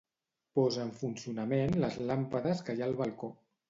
[0.59, 3.37] Posa en funcionament les làmpades que hi ha al balcó.